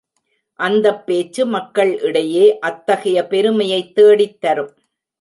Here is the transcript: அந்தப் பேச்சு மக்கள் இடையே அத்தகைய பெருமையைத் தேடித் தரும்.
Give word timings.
அந்தப் 0.59 1.05
பேச்சு 1.05 1.45
மக்கள் 1.45 1.99
இடையே 2.01 2.59
அத்தகைய 2.59 3.27
பெருமையைத் 3.27 3.95
தேடித் 3.95 4.41
தரும். 4.41 4.73